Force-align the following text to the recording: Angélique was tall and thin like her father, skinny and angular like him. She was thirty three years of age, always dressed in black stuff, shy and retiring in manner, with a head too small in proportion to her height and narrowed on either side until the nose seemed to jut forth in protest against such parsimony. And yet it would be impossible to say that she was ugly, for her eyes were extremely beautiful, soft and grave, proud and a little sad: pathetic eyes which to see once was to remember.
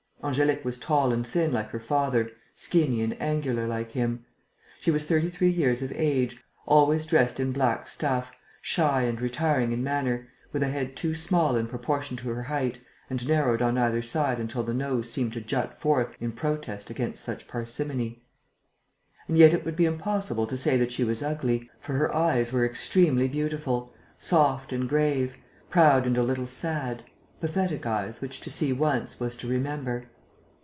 Angélique 0.23 0.63
was 0.63 0.77
tall 0.77 1.11
and 1.11 1.25
thin 1.25 1.51
like 1.51 1.71
her 1.71 1.79
father, 1.79 2.29
skinny 2.53 3.01
and 3.01 3.19
angular 3.19 3.65
like 3.67 3.89
him. 3.89 4.23
She 4.79 4.91
was 4.91 5.03
thirty 5.03 5.31
three 5.31 5.49
years 5.49 5.81
of 5.81 5.91
age, 5.95 6.37
always 6.67 7.07
dressed 7.07 7.39
in 7.39 7.51
black 7.51 7.87
stuff, 7.87 8.31
shy 8.61 9.01
and 9.01 9.19
retiring 9.19 9.71
in 9.71 9.83
manner, 9.83 10.27
with 10.53 10.61
a 10.61 10.67
head 10.67 10.95
too 10.95 11.15
small 11.15 11.55
in 11.55 11.65
proportion 11.65 12.17
to 12.17 12.29
her 12.29 12.43
height 12.43 12.77
and 13.09 13.27
narrowed 13.27 13.63
on 13.63 13.79
either 13.79 14.03
side 14.03 14.39
until 14.39 14.61
the 14.61 14.75
nose 14.75 15.09
seemed 15.11 15.33
to 15.33 15.41
jut 15.41 15.73
forth 15.73 16.15
in 16.19 16.33
protest 16.33 16.91
against 16.91 17.23
such 17.23 17.47
parsimony. 17.47 18.21
And 19.27 19.39
yet 19.39 19.53
it 19.55 19.65
would 19.65 19.75
be 19.75 19.85
impossible 19.85 20.45
to 20.45 20.55
say 20.55 20.77
that 20.77 20.91
she 20.91 21.03
was 21.03 21.23
ugly, 21.23 21.67
for 21.79 21.93
her 21.93 22.13
eyes 22.15 22.53
were 22.53 22.63
extremely 22.63 23.27
beautiful, 23.27 23.91
soft 24.17 24.71
and 24.71 24.87
grave, 24.87 25.37
proud 25.71 26.05
and 26.05 26.15
a 26.15 26.21
little 26.23 26.45
sad: 26.45 27.05
pathetic 27.39 27.87
eyes 27.87 28.21
which 28.21 28.39
to 28.39 28.51
see 28.51 28.71
once 28.71 29.19
was 29.19 29.35
to 29.35 29.47
remember. 29.47 30.05